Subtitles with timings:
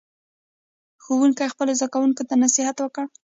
[1.03, 3.05] ښوونکي خپلو زده کوونکو ته نصیحت وکړ.